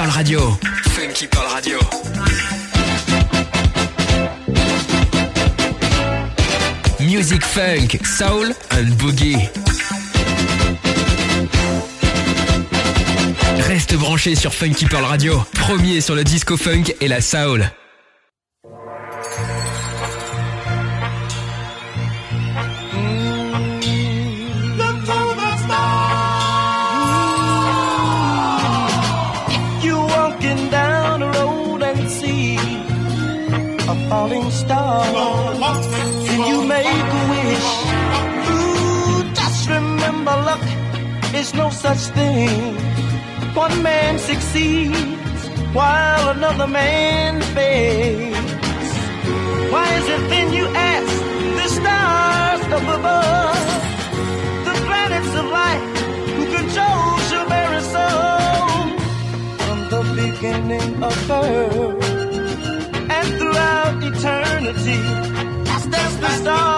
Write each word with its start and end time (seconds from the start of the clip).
Funky 0.00 1.26
Pearl 1.26 1.46
Radio. 1.46 1.78
Music 7.00 7.44
Funk, 7.44 7.98
Soul 8.02 8.54
and 8.70 8.94
Boogie. 8.96 9.36
Reste 13.68 13.94
branché 13.96 14.34
sur 14.34 14.54
Funky 14.54 14.86
Pearl 14.86 15.04
Radio, 15.04 15.44
premier 15.52 16.00
sur 16.00 16.14
le 16.14 16.24
disco 16.24 16.56
funk 16.56 16.94
et 17.02 17.08
la 17.08 17.20
soul. 17.20 17.70
sees 44.52 45.48
while 45.72 46.30
another 46.36 46.66
man 46.66 47.40
fades? 47.54 48.90
Why 49.72 49.86
is 49.98 50.06
it 50.14 50.22
then 50.32 50.52
you 50.58 50.66
ask 50.92 51.12
the 51.60 51.68
stars 51.78 52.62
up 52.76 52.86
above, 52.98 53.68
the 54.68 54.74
planets 54.86 55.32
of 55.40 55.46
light 55.58 55.84
who 56.36 56.44
controls 56.58 57.24
your 57.34 57.46
very 57.56 57.82
soul 57.94 58.78
from 59.64 59.78
the 59.92 60.02
beginning 60.20 60.90
of 61.08 61.14
birth 61.28 62.04
and 63.16 63.26
throughout 63.38 63.94
eternity? 64.10 65.00
That's 65.92 66.16
the 66.22 66.30
star. 66.40 66.69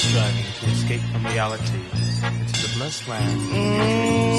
striving 0.00 0.44
to 0.58 0.66
escape 0.66 1.00
from 1.12 1.26
reality 1.26 1.76
into 2.24 2.62
the 2.62 2.74
blessed 2.76 3.06
land. 3.06 3.40
Mm. 3.50 4.29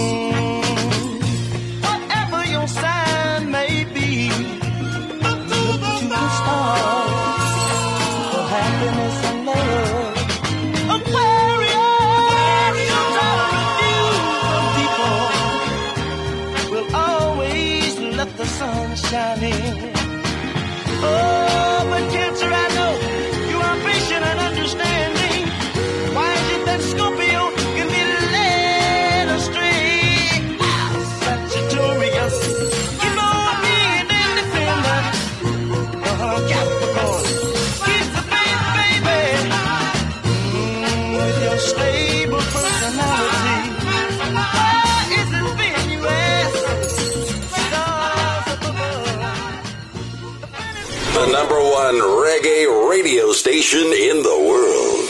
the 51.22 51.31
number 51.31 51.62
one 51.62 51.96
reggae 51.96 52.90
radio 52.90 53.31
station 53.31 53.94
in 53.94 54.24
the 54.24 54.38
world. 54.40 55.00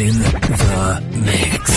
I 0.00 1.67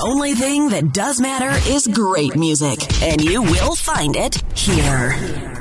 only 0.00 0.34
thing 0.34 0.68
that 0.70 0.92
does 0.92 1.20
matter 1.20 1.50
is 1.70 1.86
great 1.86 2.36
music, 2.36 3.02
and 3.02 3.20
you 3.22 3.42
will 3.42 3.74
find 3.74 4.16
it 4.16 4.42
here. 4.56 5.53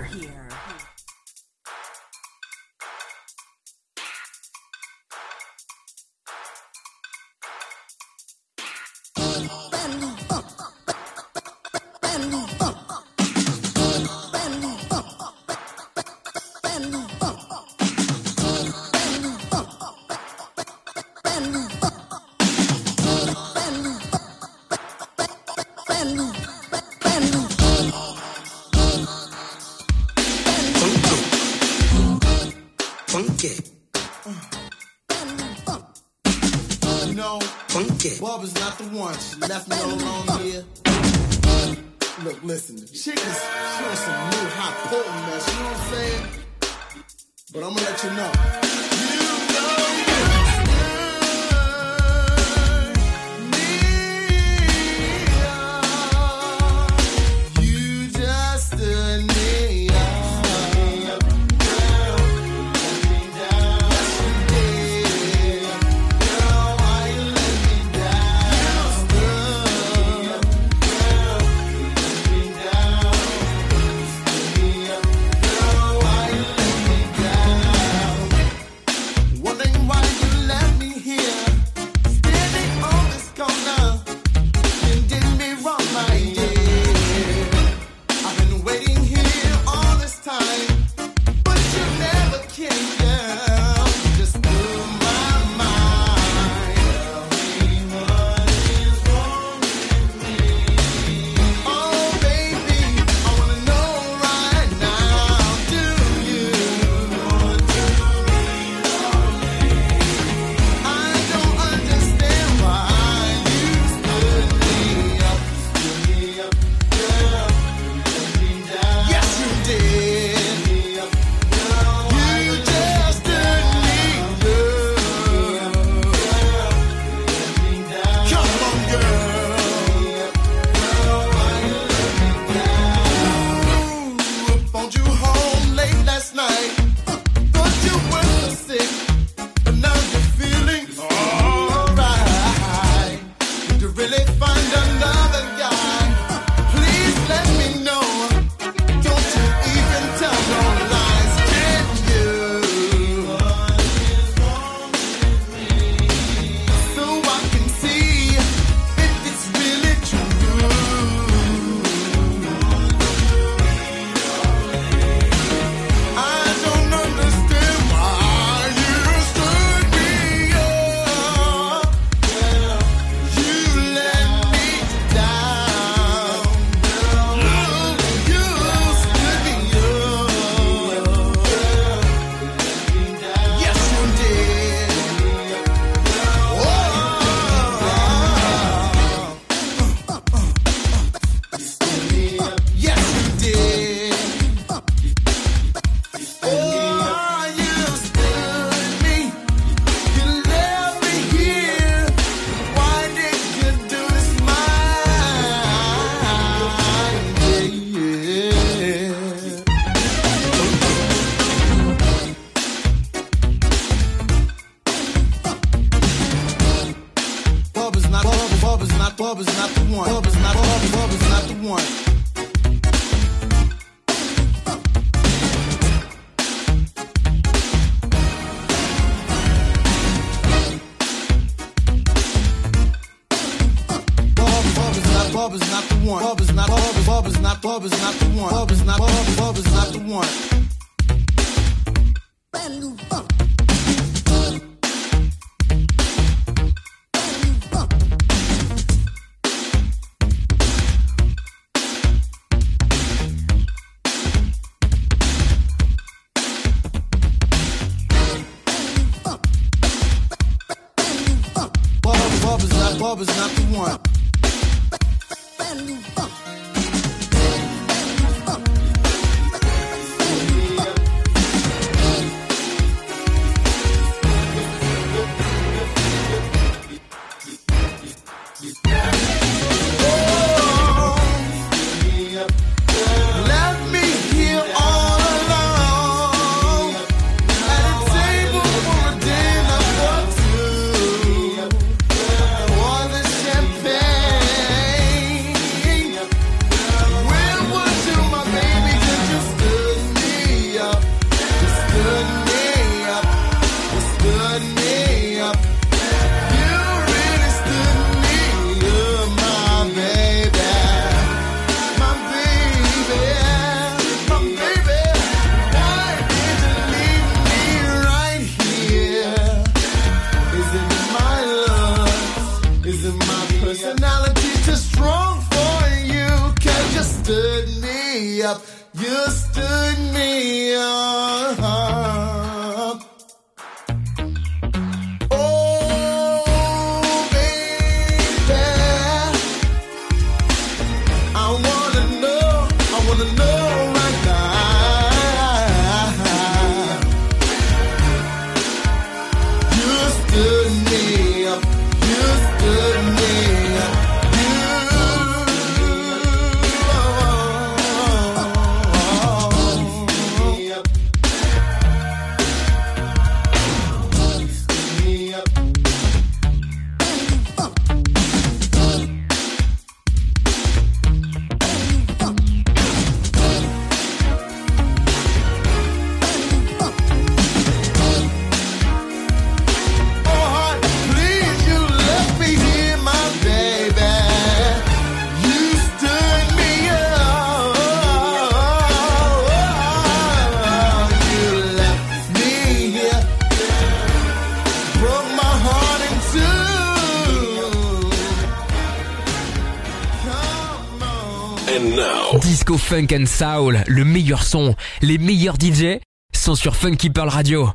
Funk 402.94 403.08
and 403.12 403.26
Soul, 403.26 403.84
le 403.88 404.06
meilleur 404.06 404.44
son, 404.44 404.76
les 405.02 405.18
meilleurs 405.18 405.56
DJ 405.56 406.00
sont 406.32 406.54
sur 406.54 406.76
Funky 406.76 407.10
Pearl 407.10 407.28
Radio. 407.28 407.68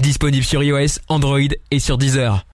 Disponible 0.00 0.42
sur 0.42 0.60
iOS, 0.60 0.98
Android 1.06 1.38
et 1.70 1.78
sur 1.78 1.98
Deezer. 1.98 2.44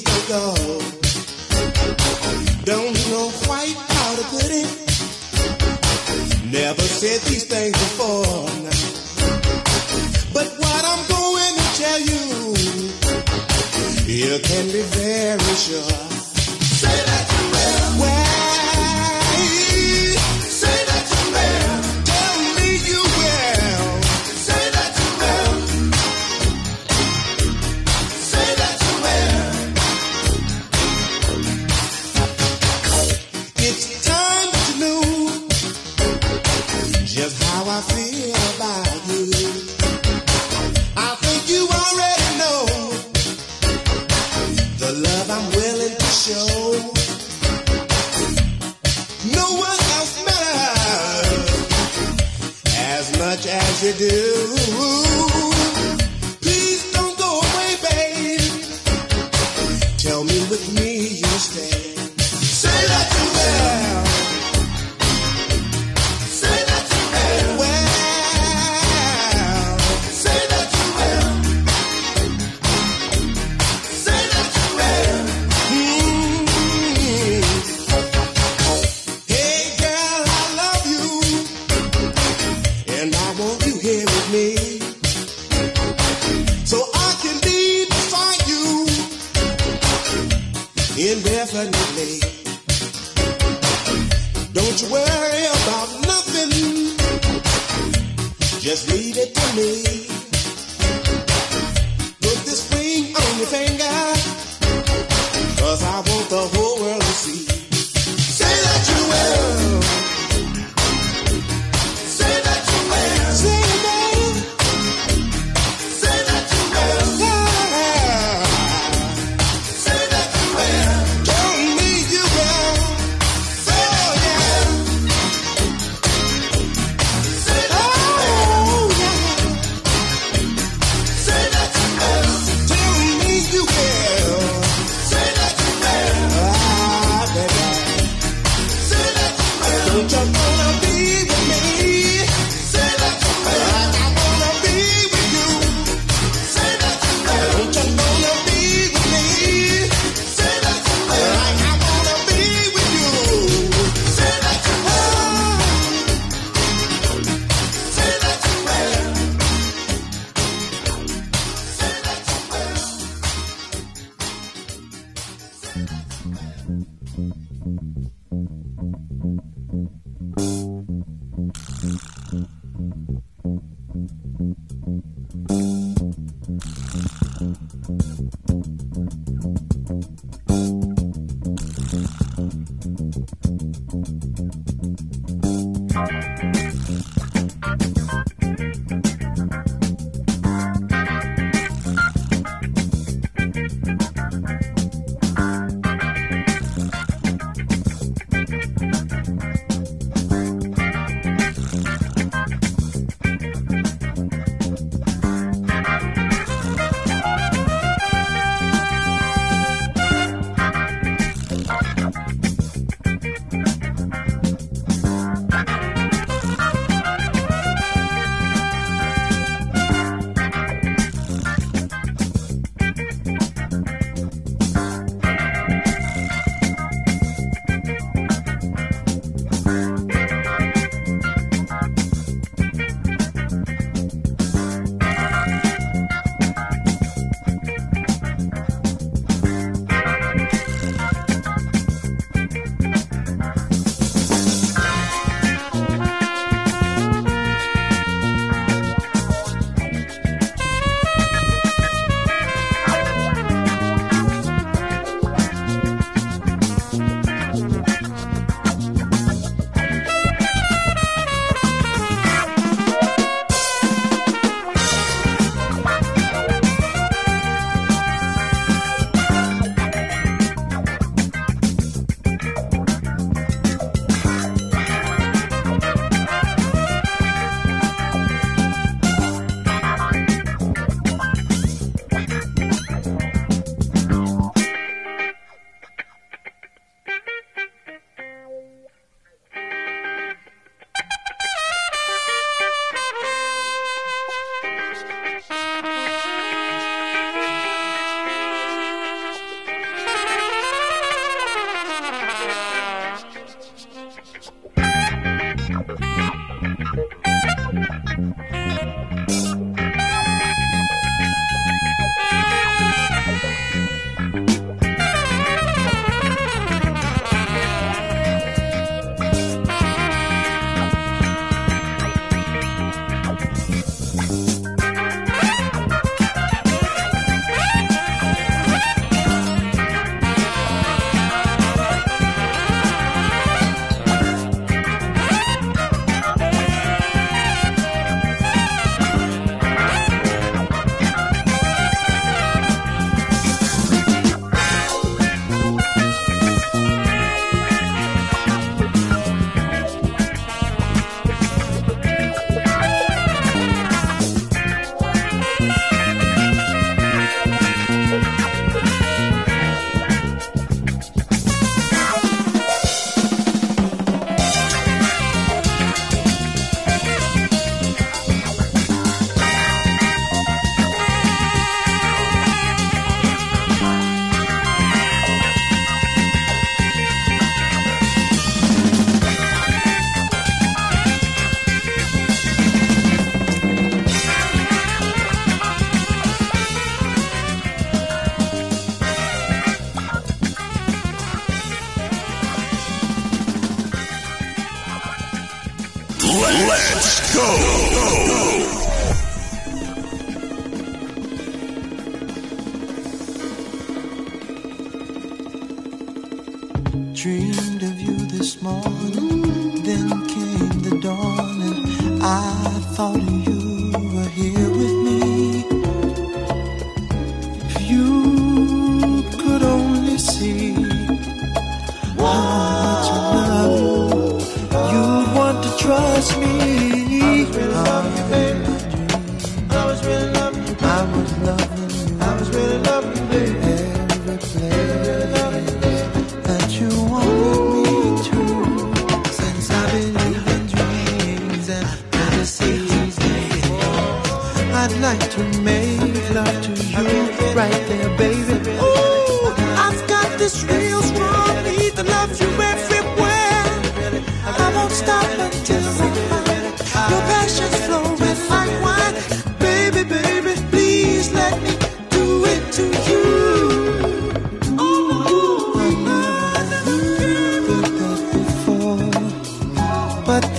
don't 0.00 0.28
go. 0.28 0.54
Don't 2.64 2.94
know 3.10 3.30
quite 3.44 3.76
how 3.76 4.16
to 4.16 4.24
put 4.34 4.50
it. 4.50 4.70
Never 6.50 6.82
said 6.82 7.20
these 7.28 7.44
things 7.44 7.72
before. 7.72 8.46
But 10.32 10.48
what 10.58 10.84
I'm 10.92 11.02
going 11.08 11.54
to 11.58 11.66
tell 11.82 12.00
you, 12.00 12.24
you 14.06 14.38
can 14.40 14.66
be 14.72 14.82
very 14.82 15.54
sure. 15.56 16.01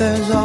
There's 0.03 0.42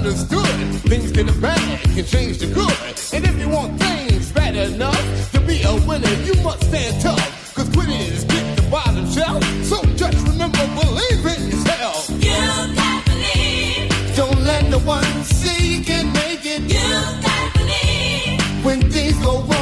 understood. 0.00 0.46
Things 0.88 1.12
to 1.12 1.22
the 1.24 1.32
bad 1.40 1.80
can 1.94 2.04
change 2.04 2.38
the 2.38 2.46
good. 2.46 2.72
And 3.12 3.22
if 3.28 3.38
you 3.38 3.48
want 3.50 3.78
things 3.78 4.32
bad 4.32 4.56
enough 4.56 5.32
to 5.32 5.40
be 5.40 5.62
a 5.62 5.74
winner, 5.86 6.14
you 6.24 6.34
must 6.42 6.64
stand 6.64 7.02
tough. 7.02 7.54
Cause 7.54 7.68
quitting 7.68 8.00
is 8.00 8.24
get 8.24 8.56
the 8.56 8.62
bottom 8.70 9.06
shelf. 9.10 9.44
So 9.62 9.76
just 10.02 10.16
remember, 10.26 10.64
believe 10.80 11.26
in 11.32 11.40
yourself. 11.50 12.08
You 12.24 12.30
got 12.30 13.04
to 13.04 13.10
believe. 13.10 14.16
Don't 14.16 14.40
let 14.42 14.70
no 14.70 14.78
one 14.78 15.04
see 15.24 15.76
you 15.76 15.84
can 15.84 16.10
make 16.14 16.46
it. 16.46 16.62
You 16.62 16.80
got 16.80 17.52
to 17.52 17.58
believe. 17.58 18.64
When 18.64 18.90
things 18.90 19.18
go 19.22 19.42
wrong. 19.42 19.59